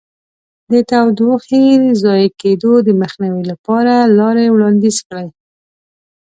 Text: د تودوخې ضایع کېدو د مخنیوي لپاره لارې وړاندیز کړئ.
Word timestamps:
د 0.71 0.73
تودوخې 0.89 1.65
ضایع 2.03 2.29
کېدو 2.41 2.71
د 2.87 2.89
مخنیوي 3.01 3.43
لپاره 3.51 3.93
لارې 4.17 4.45
وړاندیز 4.49 4.97
کړئ. 5.07 5.27